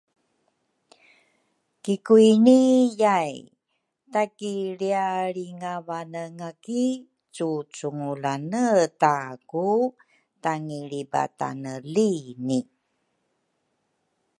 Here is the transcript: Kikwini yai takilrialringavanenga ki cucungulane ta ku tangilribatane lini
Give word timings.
Kikwini 1.83 2.59
yai 3.01 3.37
takilrialringavanenga 4.13 6.49
ki 6.63 6.83
cucungulane 7.35 8.65
ta 9.01 9.15
ku 9.49 9.67
tangilribatane 10.43 11.73
lini 11.93 12.59